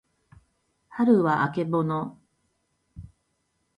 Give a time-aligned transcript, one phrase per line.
[0.87, 2.17] はるはあけぼの